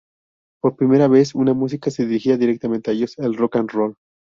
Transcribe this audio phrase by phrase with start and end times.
[0.63, 3.93] Por primera vez, una música se dirigía directamente a ellos: el "rock and roll".